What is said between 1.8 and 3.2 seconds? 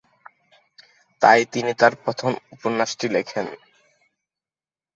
প্রথম উপন্যাসটি